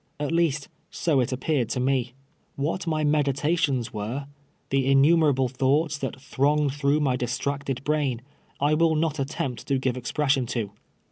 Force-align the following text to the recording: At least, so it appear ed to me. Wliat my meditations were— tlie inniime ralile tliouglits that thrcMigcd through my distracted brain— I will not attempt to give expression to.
At 0.19 0.31
least, 0.31 0.67
so 0.89 1.19
it 1.19 1.31
appear 1.31 1.61
ed 1.61 1.69
to 1.69 1.79
me. 1.79 2.13
Wliat 2.57 2.87
my 2.87 3.03
meditations 3.03 3.93
were— 3.93 4.25
tlie 4.71 4.85
inniime 4.87 5.31
ralile 5.31 5.53
tliouglits 5.55 5.99
that 5.99 6.15
thrcMigcd 6.17 6.73
through 6.73 7.01
my 7.01 7.15
distracted 7.15 7.83
brain— 7.83 8.21
I 8.59 8.73
will 8.73 8.95
not 8.95 9.19
attempt 9.19 9.67
to 9.67 9.77
give 9.77 9.95
expression 9.97 10.47
to. 10.57 10.71